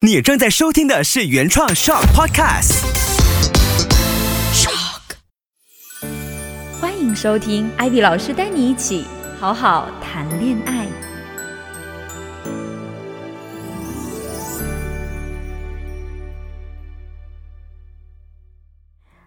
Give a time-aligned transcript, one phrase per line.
[0.00, 2.84] 你正在收听的是原创 Shock Podcast。
[4.52, 5.16] Shock，
[6.80, 9.04] 欢迎收听艾比老师带你一起
[9.40, 10.86] 好好谈恋爱。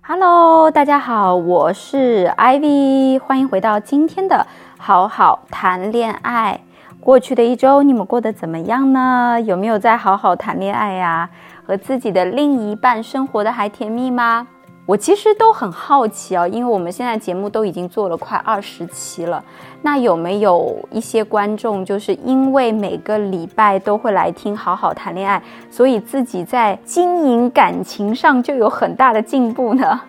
[0.01, 4.47] Hello，大家好，我是 Ivy，欢迎回到今天的
[4.77, 6.61] 好好谈恋爱。
[7.01, 9.41] 过去的一周，你们过得怎么样呢？
[9.43, 11.27] 有没有在好好谈恋爱呀？
[11.65, 14.47] 和自己的另一半生活的还甜蜜吗？
[14.85, 19.43] 我其实都很好奇哦，因为我们现在节目都已经做了快二十期了，
[19.81, 29.99] 那有没有一些观众就是因为每个礼拜都会来听好好谈恋爱，所以自己在经营感情上就有很大的进步呢？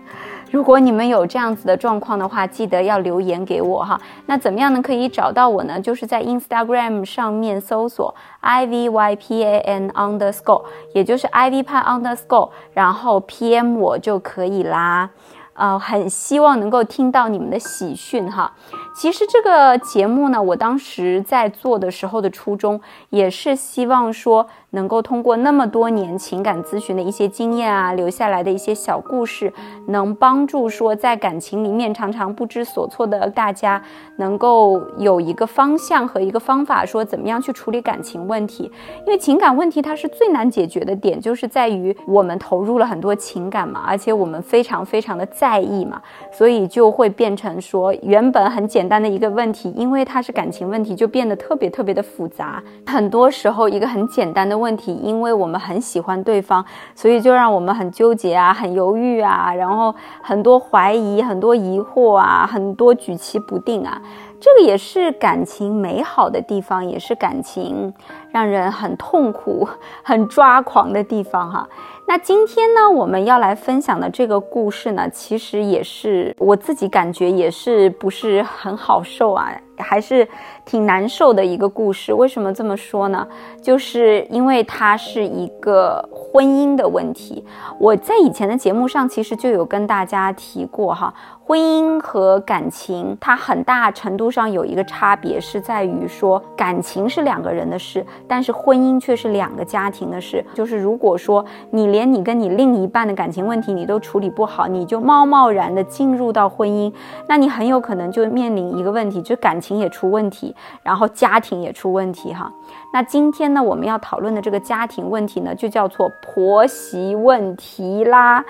[0.53, 3.99] 如果你们有这样子的状况的话，记得要留言给我哈。
[4.27, 4.83] 那怎么样呢？
[4.83, 5.81] 可以找到我呢？
[5.81, 13.19] 就是在 Instagram 上面搜索 i v y p a n underscore，也就是 i v p a n underscore，然后
[13.23, 15.09] PM 我就可以啦。
[15.55, 18.53] 呃，很希望能够听到你们的喜讯哈。
[18.95, 24.47] 其实这个节目呢，我当时在做的时候的初衷，也是希望说。
[24.75, 29.53] 能够通过那么多年情感咨询的一些经验啊，留下来的一些小故事，
[29.89, 33.83] 能帮助说在感情里面常常不知所措的大家，
[34.17, 38.65] 能够有一个方向和一个方法，说怎么样去处理感情问题。
[39.05, 46.01] 因为情感问题它是最难解决的点，就是在于我们投入了很多情感嘛，而且我们非常非常的在意嘛，
[46.33, 52.61] 所以就会变成说原本很简简单的一个问题，因为它是感情问题，就变得特别特别的复杂。
[52.85, 54.59] 很多时候一个很简单的。
[54.59, 56.65] 问题，因为我们很喜欢对方，
[56.97, 64.03] 所以就让我们很纠结啊，很犹豫啊，然后很多怀疑，很多疑惑啊，很多举棋不定啊。
[64.43, 67.95] 这个也是感情美好的地方，也是感情
[68.33, 69.69] 让人很痛苦、
[70.03, 71.69] 很抓狂的地方哈。
[72.09, 79.49] 那今天呢，我们要来分享的这个故事呢，其实也是我自己感觉也是不是很好受啊，
[79.79, 80.27] 还是
[80.65, 82.13] 挺难受的一个故事。
[82.13, 83.27] 为什么这么说呢？
[83.61, 87.45] 就是因为它是一个婚姻的问题。
[87.79, 91.13] 我在以前的节目上其实就有跟大家提过哈。
[91.45, 100.43] 婚姻和感情，它很大程度上有一个差别，是在于说感情是两个人的事，但是婚姻却是两个家庭的事。
[100.55, 106.91] 就是如果说你连你跟你另一半的感情问题你都处理不好，你就贸贸然的进入到婚姻，
[107.29, 112.53] 那你很有可能就面临一个问题，就感情也出问题，然后家庭也出问题哈。
[112.93, 118.45] 那今天呢，我们要讨论的这个家庭问题呢，就叫做婆媳问题啦。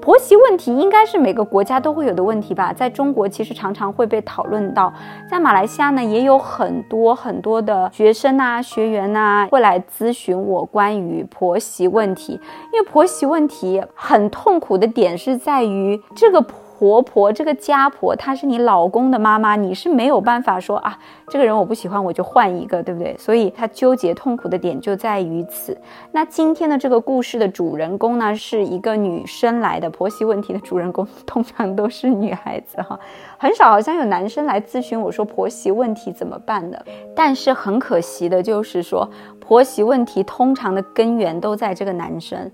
[0.00, 4.92] 婆媳问题应该是每个国家都会有的问题吧，在中国其实常常会被讨论到，
[5.30, 12.38] 在马来西亚呢也有很多很多的学生啊、学员呐会来咨询我关于婆媳问题，
[12.72, 16.42] 因为婆媳问题很痛苦的点是在于这个。
[16.42, 20.98] 婆婆婆这个家婆，她是你老公的妈妈，你是没有办法说啊，
[21.28, 23.16] 这个人我不喜欢，我就换一个，对不对？
[23.16, 25.76] 所以她纠结痛苦的点就在于此。
[26.10, 29.88] 那今天的这个故事的主人公呢，是一个女生来的。
[29.88, 32.98] 婆媳问题的主人公通常都是女孩子哈，
[33.38, 36.84] 很少好像有男生来咨询我说婆媳问题怎么办的。
[37.14, 39.08] 但是很可惜的就是说，
[39.38, 42.50] 婆媳问题通常的根源都在这个男生。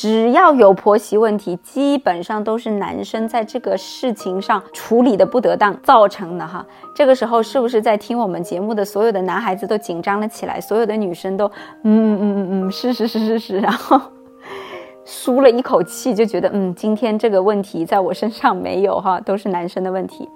[0.00, 6.64] 只要有婆媳问题，基本上都是男生在这个事情上处理的不得当造成的哈。
[6.94, 10.60] 这个时候是不是在听我们节目的所有的男孩子都紧张了起来？
[10.60, 11.48] 所有的女生都
[11.82, 14.00] 嗯嗯嗯嗯是是是是是，然后
[15.04, 20.28] 舒了一口气，就觉得嗯，今天这个问题在我身上没有哈，都是男生的问题。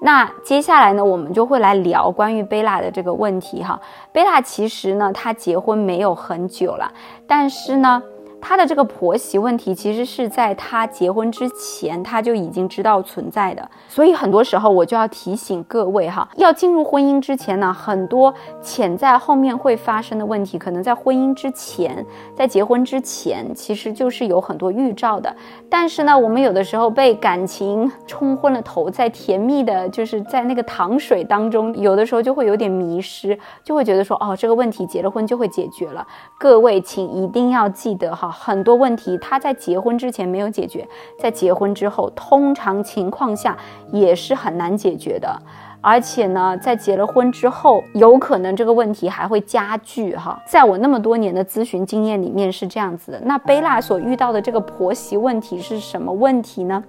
[0.00, 3.80] 那接下来呢，我们就会来聊关于贝拉的这个问题哈。
[4.12, 6.92] 贝拉其实呢，她结婚没有很久了，
[7.26, 8.00] 但是呢。
[8.40, 13.70] 她的这个婆媳问题，其实是在她结婚之前，她就已经知道存在的。
[13.88, 25.34] 所以很多时候，我就要提醒各位哈，要进入婚姻之前呢，很多潜在后面会发生的问题，可能在婚姻之前，在结婚之前，其实就是有很多预兆的。
[25.68, 36.06] 但是呢，我们有的时候被感情冲昏了头，在甜蜜的，就是在那个糖水当中，有的时候就会有点迷失，就会觉得说，哦，这个问题结了婚就会解决了。
[36.38, 38.29] 各位，请一定要记得哈。
[38.30, 40.86] 很多问题他在结婚之前没有解决，
[41.18, 43.56] 在结婚之后，通常情况下
[43.92, 45.36] 也是很难解决的。
[45.82, 50.38] 而且呢，在结了婚之后，有可能这个问题还会加剧哈。
[50.46, 53.20] 在我那么多年的咨询经验里面是这样子的。
[53.24, 56.84] 那贝拉所遇到的这个婆媳问题是什么问题呢？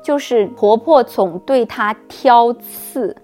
[0.00, 3.16] 就是婆婆总对她挑刺。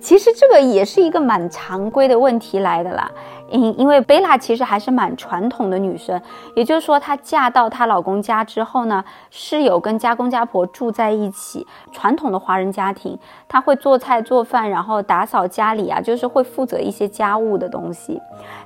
[0.00, 3.10] 其实这个也是一个蛮常规的问题来的啦。
[3.52, 6.20] 因因为贝拉其实还是蛮传统的女生，
[6.56, 18.20] 也就是说她嫁到她老公家之后呢，是有跟家公家婆住在一起，传统的华人家庭，她会做菜做饭，然后打扫家里啊，就是会负责一些家务的东西。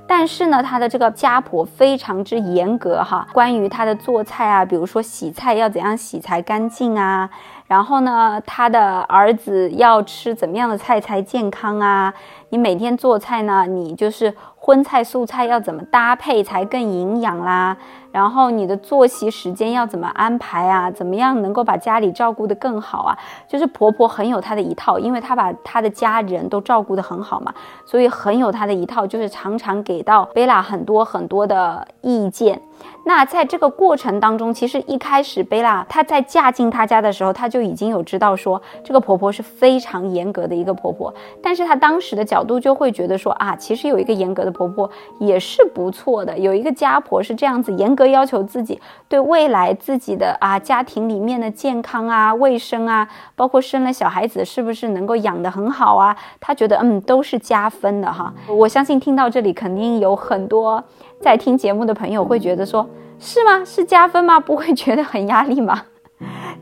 [0.07, 7.29] 但是呢，她的这个家婆非常之严格哈，关于她的做菜啊，比如说洗菜要怎样洗才干净啊。
[7.67, 12.13] 然后呢，他的儿子要吃怎么样的菜才健康啊？
[12.47, 14.33] 你每天做菜呢，你就是
[14.67, 17.77] 荤菜素菜要怎么搭配才更营养啦？
[18.17, 20.89] 然后你的作息时间要怎么安排啊？
[20.89, 23.15] 怎么样能够把家里照顾得更好啊？
[23.47, 27.53] 就是婆婆很有她的一套，因为她把她的家人都照顾得很好嘛，
[27.85, 32.59] 所以很有她的一套，就是常常给到贝拉很多很多的意见。
[33.05, 58.33] 那在这个过程当中，其实一开始贝拉她在嫁进她家的时候，她就已经有知道说这个婆婆是非常严格的一个婆婆，但是她当时的角度就会觉得说啊，其实有一个严格的婆婆也是不错的，有一个家婆是这样子严格要求自己，对未来自己的啊家庭里面的健康啊、卫生啊，包括生了小孩子是不是能够养得很好啊，他觉得嗯都是加分的哈。
[58.47, 60.83] 我相信听到这里肯定有很多。
[61.19, 62.87] 在听节目的朋友会觉得说，
[63.19, 63.65] 是吗？
[63.65, 64.39] 是加分吗？
[64.39, 65.81] 不会觉得很压力吗？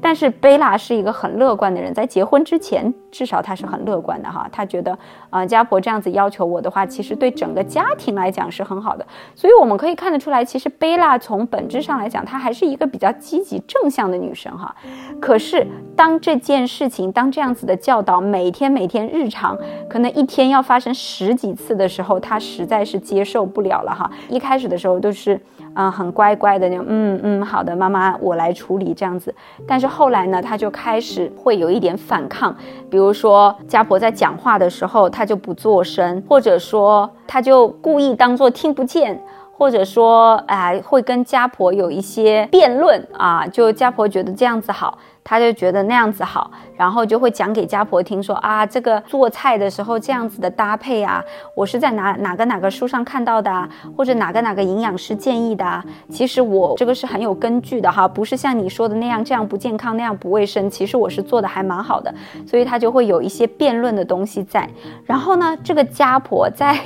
[0.02, 4.48] 但是贝拉是一个很乐观的人，在结婚之前，至少他是很乐观的哈。
[4.52, 4.98] 他觉得，
[5.30, 9.06] 啊，家婆这样子要求我的话，其实对整个家庭来讲是很好的。
[9.34, 14.76] 所以我们可以看得出来，其实贝拉从本质上来讲，她还是一个比较积极正向的女生哈。
[15.20, 15.66] 可是
[15.96, 19.58] 当这件事情，当这样子的教导每天每天日常，
[19.90, 24.10] 可能一天要发生十几次的时候，她实在是接受不了了哈。
[24.30, 25.40] 一开始的时候都是。
[25.78, 29.36] 嗯，很乖乖的那种，嗯嗯，好的，妈妈，我来处理这样子。
[29.68, 32.56] 但是后来呢，他就开始会有一点反抗，
[32.90, 39.22] 比如说家婆在讲话的时候，他就不做声，或者说他就故意当做听不见。
[39.58, 51.24] 或者说，哎，会跟家婆有一些辩论啊，就家婆觉得这样子好，他就觉得那样子好，然后就会讲给家婆听，说啊，这个做菜的时候这样子的搭配啊，
[51.56, 62.14] 我是在哪哪个哪个书上看到的，或者哪个哪个营养师建议的，其实我这个是很有根据的哈，不是像你说的那样这样不健康那样不卫生，其实我是做的还蛮好的，
[62.46, 64.70] 所以他就会有一些辩论的东西在，
[65.06, 66.78] 然后呢，这个家婆在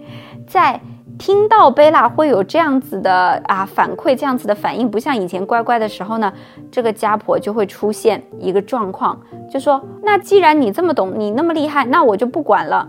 [0.46, 0.78] 在。
[1.18, 6.32] 听到贝拉会有这样子的啊反馈，这样子的反应，不像以前乖乖的时候呢，
[6.70, 9.20] 这个家婆就会出现一个状况，
[9.50, 12.88] 就说：那既然你这么懂，你那么厉害，那我就不管了。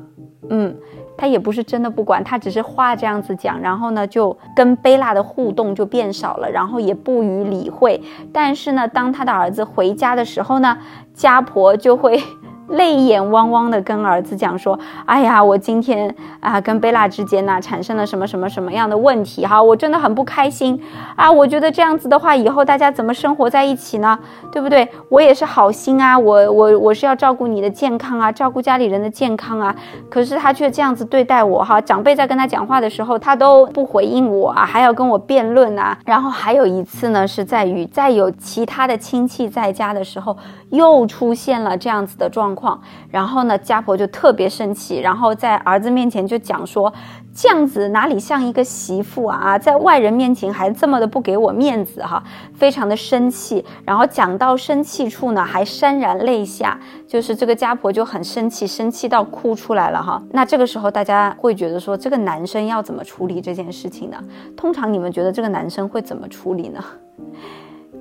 [0.51, 0.75] 嗯，
[1.17, 8.01] 他也不是真的不管，他只是话这样子讲，然后呢，就跟贝拉的互动就变少了，然后也不予理会。
[8.31, 10.77] 但是呢，当他的儿子回家的时候呢，
[11.13, 12.21] 家婆就会。
[12.69, 20.80] 泪眼汪汪的跟儿子讲说：“哎呀，我今天啊跟贝拉之间呢产生了什么什么什么样的问题哈，我真的很不开心
[21.16, 21.31] 啊！
[21.31, 24.18] 我觉得这样子的话，以后大家怎么生活在一起呢？
[24.51, 24.88] 对不对？
[25.10, 29.75] 我也是好心啊，我我我是要照顾你的健康啊，照顾家里人的健康啊，
[30.10, 31.81] 可是他却这样子对待我哈。
[31.81, 35.98] 长辈在跟他讲话的时候，他都不回应我啊，还要跟我辩论啊。
[36.06, 40.36] 然后还有一次呢，是在于在有其他的亲戚在家的时候，
[40.71, 42.81] 又出现了这样子的状。”况，
[43.12, 46.92] 然后呢，家婆就特别生气，然后在儿子面前就讲说，
[47.33, 52.21] 这样子哪里像一个媳妇啊，在外人面前还这么的不给我面子哈，
[52.56, 53.63] 非常的生气。
[53.86, 56.77] 然后讲到生气处呢，还潸然泪下，
[57.08, 60.22] 就是这个家婆就很生气，生气到哭出来了哈。
[60.32, 64.17] 那这个时候大家会觉得说，这个男生要怎么处理这件事情呢？
[64.58, 66.84] 通常你们觉得这个男生会怎么处理呢？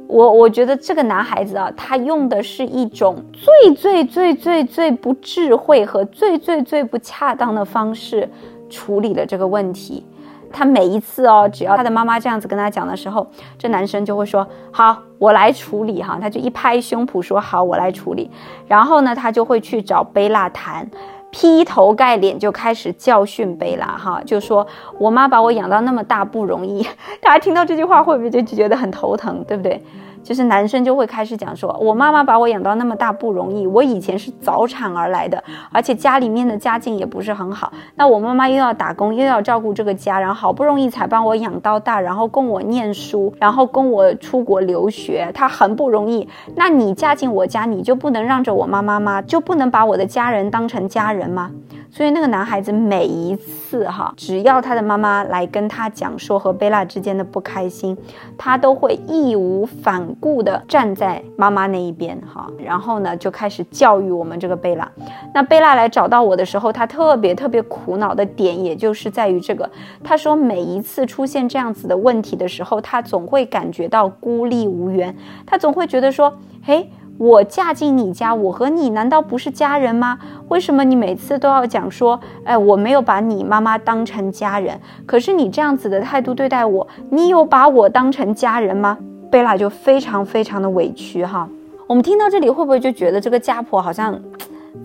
[0.08, 8.28] 我我觉得这个男孩子啊，他用的是一种最最最最最不智慧和最最最不恰当的方式
[8.70, 10.04] 处理了这个问题。
[10.50, 13.26] 他每一次哦，只要他的妈妈这样子跟他讲的时候，
[13.58, 18.30] 这男生就会说：“好，我来处理。”哈，他就一拍胸脯说：“好，我来处理。”
[18.66, 20.90] 然后呢，他就会去找贝拉谈，
[21.30, 23.86] 劈头盖脸就开始教训贝拉。
[23.86, 24.66] 哈，就说
[24.98, 26.82] ：“我妈把我养到那么大不容易。”
[27.20, 29.82] 大家听到这句话会不会就觉得很头疼，对不对？
[30.22, 37.72] 就是男生就会开始讲说，我妈妈把我养到那么大不容易，我以前是早产而来的，而且家里面的家境也不是很好。
[37.94, 46.28] 那我妈妈又要打工，又要照顾这个家，然后好不容易才帮我养到大，然后供我念书，然后供我出国留学，她很不容易。
[46.56, 49.22] 那你嫁进我家，你就不能让着我妈妈吗？
[49.22, 51.28] 就不能把我的家人当成家人？
[51.28, 51.50] 吗？
[51.90, 57.96] 所以那个男孩子每一次哈，只要他的妈妈来跟他讲说和贝拉之间的不开心，
[58.36, 64.90] 他都会义无反顾的站在妈妈那一边哈，然后呢就开始教育我们这个贝拉。
[65.34, 69.68] 那贝拉来找到我的时候，他特别特别苦恼的点，也就是在于这个，
[70.02, 76.32] 他说每一次出现这样子的问题的时候，他总会感觉到孤立无援，他总会觉得说，
[76.62, 76.90] 嘿。
[77.18, 80.18] 我嫁进你家，我和你难道不是家人吗？
[80.48, 84.80] 为什么你每次都要讲说，哎，我没有把你妈妈当成家人？
[85.04, 88.96] 可是你这样子的态度对待我，你有把我当成家人吗？
[89.30, 91.48] 贝拉就非常非常的委屈哈。
[91.88, 94.18] 我们听到这里会不会就觉得这个家婆好像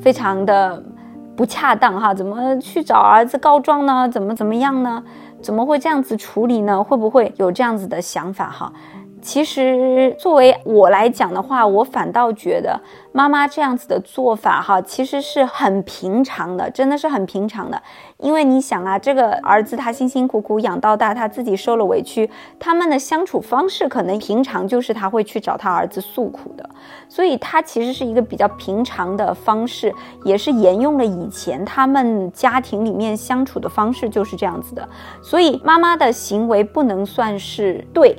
[0.01, 0.83] 非常的
[1.35, 2.13] 不恰当哈？
[2.13, 4.09] 怎么去找儿子告状呢？
[4.09, 5.03] 怎么怎么样呢？
[5.39, 6.83] 怎么会这样子处理呢？
[6.83, 8.73] 会不会有这样子的想法哈？
[9.24, 12.77] 其实，作为我来讲的话，我反倒觉得
[13.13, 17.82] 妈妈这样子的做法，哈，其实是很平常的，真的是很平常的。
[18.18, 26.70] 因为你想啊，这个儿子他辛辛苦苦养到大，他自己受了委屈，他们的相处方式可能平常就是他会去找他儿子诉苦的，
[27.08, 34.88] 所以他其实是一个比较平常的方式，也是沿用了以前他们家庭里面相处的方式就是这样子的。
[35.22, 38.13] 所以妈妈的行为不能算是对。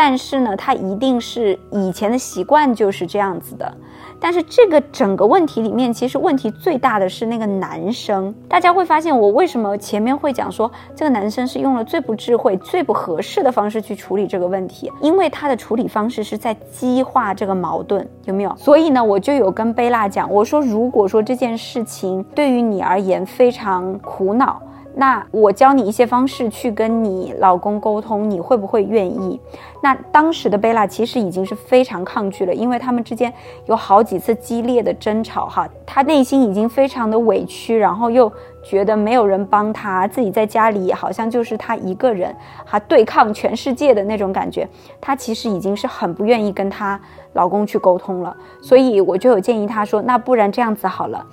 [0.00, 3.74] 但是呢，他一定是以前的习惯就是这样子的。
[4.20, 8.32] 但是这个整个问题里面，其实问题最大的是那个男生。
[8.48, 14.88] 大家会发现，我为什么前面会讲说这个男生是用了最不智慧、最不合适的方式去处理这个问题？
[15.00, 18.54] 因为他的处理方式是在激化这个矛盾，有没有？
[18.56, 24.62] 所以呢，我就有跟贝拉讲，我说如果说这件事情对于你而言非常苦恼。
[25.00, 29.40] 那我教你一些方式去跟你老公沟通，你会不会愿意？
[29.80, 33.32] 那当时的贝拉其实已经是非常抗拒了，因为他们之间
[33.66, 38.30] 有好几次激烈的争吵，哈，她内心已经非常的委屈，然后又
[38.64, 42.34] 觉得没有人帮她，自己在家里好像就是她一个人，
[42.66, 44.68] 哈，对抗全世界的那种感觉，
[45.00, 47.00] 她其实已经是很不愿意跟她
[47.34, 51.24] 老公去沟通了，所以我就有建议她说，那不然这样子好了。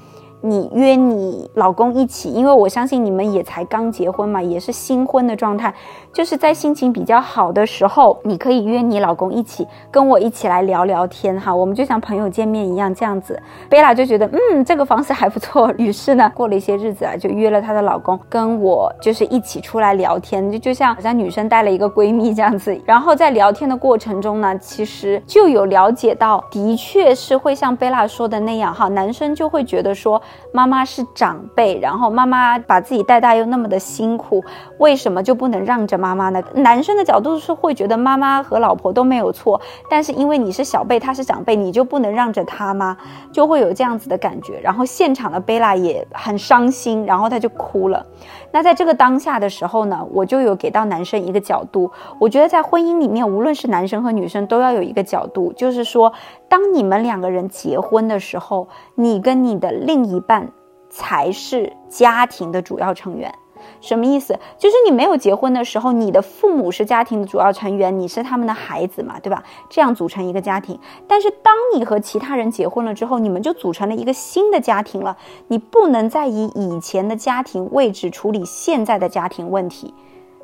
[0.48, 5.74] 你约你老公一起，因为我相信你们也才刚结婚嘛，也是新婚的状态，
[6.14, 13.42] 就是在心情比较好的时候，你可以约你老公一起跟我一起来聊聊天哈，我们就像朋友见面一样这样子。
[13.68, 22.80] 贝拉就觉得嗯这个方式还不错，于是呢过了一些日子啊，就约了她的老公跟我就是一起出来聊天，就就像好像女生带了一个闺蜜这样子。
[22.86, 30.22] 然后在聊天的过程中呢，其实就有了解到，的确是会像贝拉说的那样哈，男生就会觉得说。
[30.52, 34.44] 妈妈是长辈，然后妈妈把自己带大又那么的辛苦，
[34.78, 36.42] 为什么就不能让着妈妈呢？
[36.54, 42.98] 男生的角度是会觉得妈妈和老婆都没有错，但是因为你是小辈，他是长辈，你就不能让着他吗？
[43.34, 44.60] 就会有这样子的感觉。
[44.62, 48.06] 然后现场的贝拉也很伤心，然后他就哭了。
[48.52, 56.14] 那在这个当下的时候呢，我就有给到男生一个角度，我觉得在婚姻里面，无论是男生和女生都要有一个角度，就是说。
[56.50, 60.52] 当你们两个人结婚的时候，你跟你的另一半
[60.90, 63.34] 才是家庭的主要成员。
[63.82, 64.38] 什么意思？
[64.60, 69.44] 就是你没有结婚的时候，你的父母是家庭的主要成员，你是他们的孩子嘛，对吧？
[69.70, 70.80] 这样组成一个家庭。
[71.08, 75.18] 但是当你和其他人结婚了之后，你们就组成了一个新的家庭了。
[75.48, 79.94] 你不能再以以前的家庭位置处理现在的家庭问题。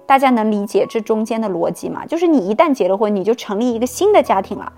[0.08, 2.06] 大家能理解这中间的逻辑吗？
[2.08, 4.74] 就是你一旦结了婚，你就成立一个新的家庭了。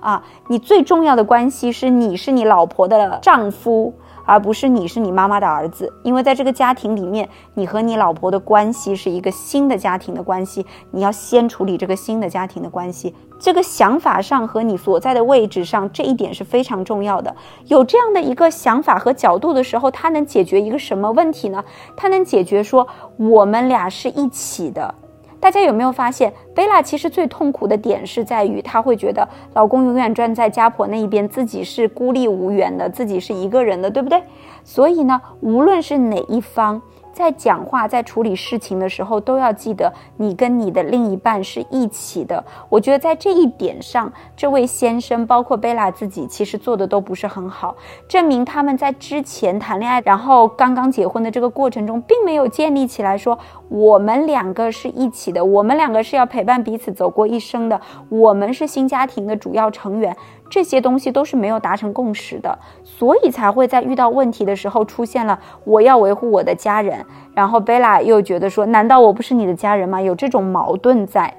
[0.00, 3.94] 啊，你最重要的关系是你是你老婆的丈夫。
[4.30, 13.14] 而不是你是你妈妈的儿子，因为在这个家庭里面，你和你老婆的关系是一个新的家庭的关系，你要先处理这个新的家庭的关系。
[13.38, 17.34] 这个想法上和你所在的位置上，这一点是非常重要的。
[17.68, 21.64] 有这样的一个想法和角度的时候，它能解决一个什么问题呢？
[21.96, 22.86] 它能解决说
[23.16, 24.94] 我们俩是一起的。
[25.40, 34.22] 大家有没有发现，贝拉其实最痛苦的点是在于，她会觉得老公永远站在家婆那一边，自己是孤立无援的，自己是一个人的，对不对？
[34.64, 36.82] 所以呢，无论是哪一方。
[37.18, 42.44] 在讲话、在处理事情的时候，都要记得你跟你的另一半是一起的。
[42.68, 47.74] 我觉得在这一点上，这位先生，包括贝拉自己，其实做的都不是很好，
[48.06, 53.36] 证明他们在之前谈恋爱，然后刚刚结婚的这个过程中，并没有建立起来说
[53.68, 60.16] 我们两个是一起的，我们两个是要陪伴彼此走过一生的，我们是新家庭的主要成员。
[60.50, 70.00] 这些东西都是没有达成共识的，所以才会在遇到问题的时候出现了我要维护我的家人，然后贝拉又觉得说，难道我不是你的家人吗？
[70.00, 71.32] 有这种矛盾在。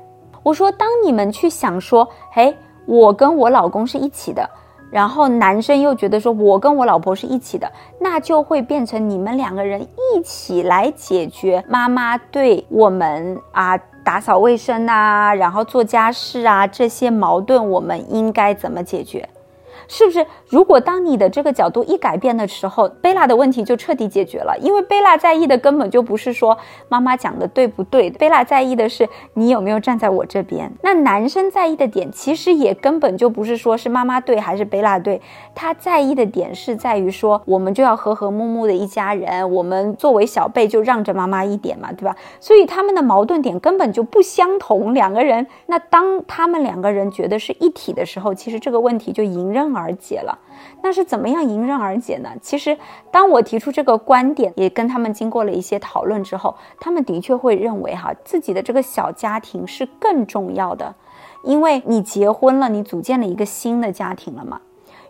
[0.44, 4.50] 我说，当你们去想说，诶，我跟我老公是一起的，
[4.90, 13.78] 然后男生又觉得说，我跟我老婆是一起的，那就会变成你们两个人一起来解决妈妈对我们啊
[14.10, 19.30] 打扫卫生呐，然后做家事啊这些矛盾，我们应该怎么解决？
[19.90, 20.26] 是不是？
[20.48, 24.56] 如果当你的这个角度一改变的时候，贝拉的问题就彻底解决了。
[24.62, 30.72] 因为贝拉在意的根本就不是说妈妈讲的对不对，贝拉在意的是你有没有站在我这边。
[30.84, 35.20] 那男生在意的点其实也根本就不是说是妈妈对还是贝拉对，
[35.56, 42.16] 他在意的点是在于说我们就要和和睦睦的一家人，我们作为小辈就让着妈妈一点嘛，对吧？
[42.40, 44.94] 所以他们的矛盾点根本就不相同。
[44.94, 49.79] 两个人，那当他们两个人觉得是一体的时候，其实这个问题就迎刃而。
[49.80, 50.38] 而解了，
[50.84, 52.30] 那是怎么样迎刃而解呢？
[52.42, 52.78] 其实，
[53.10, 60.94] 当我提出这个观点，也跟他们经过了一些讨论之后，他们的确会认为哈，自己的这个小家庭是更重要的，
[61.44, 64.60] 因为你结婚了，你组建了一个新的家庭了嘛。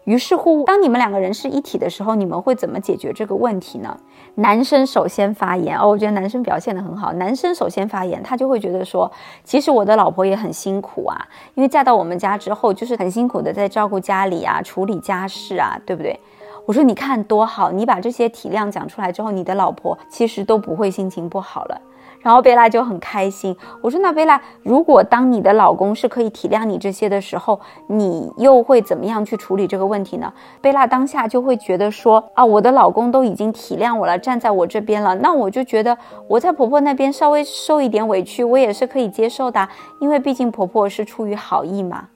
[0.06, 3.96] 于是乎，当你们两个人是一体的时候，你们会怎么解决这个问题呢？
[4.36, 7.12] 男生首先发言哦，我觉得男生表现得很好。
[7.14, 9.12] 男生首先发言，他就会觉得说，
[9.44, 16.18] 其实我的老婆也很辛苦啊，因为嫁到我们家之后，就是很辛苦的在照顾家里啊，处理家事啊，对不对？
[16.66, 21.82] 我说你看多好，你把这些体谅讲出来之后，你的老婆其实都不会心情不好了。
[22.30, 23.58] 然后贝拉就很开心。
[23.82, 30.32] 我说：“那贝拉，如果当你的老公是可以体谅你这些的时候，你又会怎么样去处理这个问题呢？”
[30.62, 39.68] 贝拉当下就会觉得说：“啊，我的老公都已经体谅我了，站在我这边了，那我就觉得我在婆婆那边稍微受一点委屈，我也是可以接受的，
[40.00, 42.10] 因为毕竟婆婆是出于好意嘛。”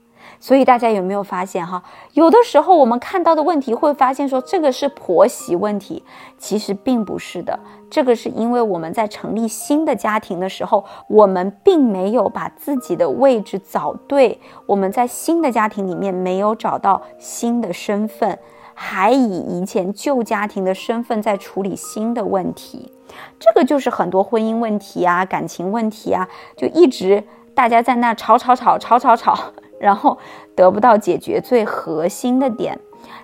[0.44, 1.82] 所以大家有没有发现哈？
[2.12, 6.04] 有的时候我们看到的问题会发现说这个是婆媳问题，
[6.38, 7.58] 其实并不是的。
[7.90, 18.38] 这个是因为我们在成立新的家庭的时候，我们并没有把自己的位置找对，我们在新的家庭里面没有找到新的身份，
[18.74, 22.92] 还以以前旧家庭的身份在处理新的问题。
[23.40, 27.24] 这个就是很多婚姻问题啊、感情问题啊，就一直
[27.56, 29.40] 大家在那吵吵吵吵吵吵。
[29.84, 30.18] 然后
[30.56, 32.80] 得不到解决最核心的点，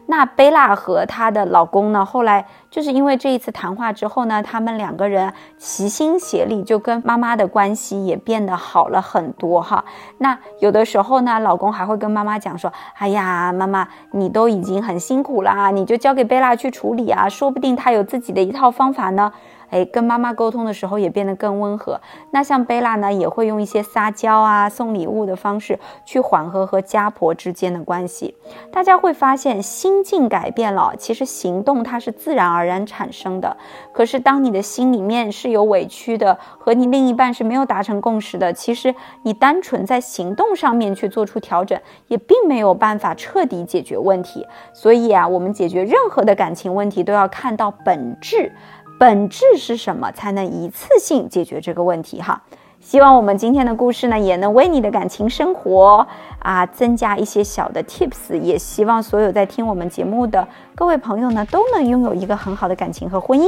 [0.08, 2.04] 那贝拉和她的老公呢？
[2.04, 9.86] 后来就是因为这一次谈话之后呢，他们两个人齐心协力，就跟妈妈的关系也变得好了很多哈。
[10.18, 19.32] 那有的时候呢，老公还会跟妈妈讲说：“哎呀，妈妈，你都已经很辛苦啦，你就交给贝拉去处理啊，说不定她有自己的一套方法呢。”
[19.70, 22.00] 哎，跟妈妈沟通的时候也变得更温和。
[22.32, 28.36] 那像贝拉呢，也会用一些撒娇啊、送礼物的方式去缓和和家婆之间的关系。
[28.72, 33.56] 大家会发现，心境改变了，其实行动它是自然而然产生的。
[33.92, 44.46] 可是，当你的心里面是有委屈的，和你另一半是没有达成共识的，其实你单纯在行动上面去做出调整，也并没有办法彻底解决问题。
[44.74, 48.52] 所以啊，我们解决任何的感情问题，都要看到本质。
[49.00, 52.22] 本质是什么才能一次性解决这个问题？
[52.22, 52.42] 哈，
[52.82, 56.06] 希望我们今天的故事呢，也能为你的感情生活
[56.40, 58.38] 啊增加一些小的 tips。
[58.38, 63.46] 也希望所有在听我们节目的各位朋友呢，都能拥有一个很好的感情和婚姻。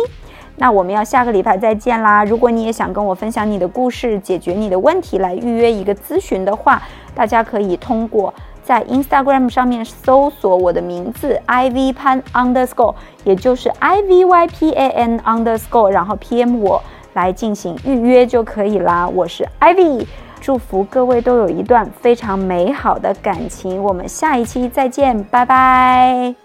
[0.56, 2.24] 那我们要下个礼拜再见啦！
[2.24, 6.82] 如果你也想跟我分享你的故事，解决你的问题，来预约一个咨询的话，
[7.14, 8.34] 大家可以通过。
[8.72, 16.82] 在 Instagram 上面搜索我的名字 Ivy Pan Underscore，也就是 I V Y P A N Underscore，然后 PM 我
[17.12, 19.10] 来进行预约就可以啦。
[19.10, 20.06] 我是 Ivy，
[20.40, 23.84] 祝福各位都有一段非常美好的感情。
[23.84, 26.41] 我们下一期再见，拜拜。